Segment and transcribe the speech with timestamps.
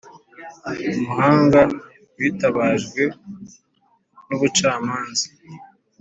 [0.97, 1.61] umuhanga
[2.17, 3.01] witabajwe
[4.27, 5.25] n ubucamanza